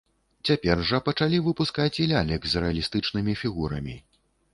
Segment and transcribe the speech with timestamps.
[0.49, 3.95] Цяпер жа пачалі выпускаць і лялек з рэалістычнымі фігурамі.